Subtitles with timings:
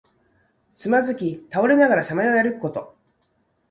[0.73, 2.97] つまずき倒れながらさまよい歩くこと。